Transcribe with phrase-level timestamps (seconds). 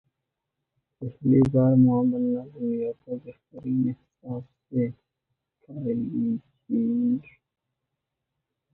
[1.01, 4.85] پہلی بار ماں بننا دنیا کا بہترین احساس ہے
[5.63, 6.27] کایلی
[6.69, 7.25] جینر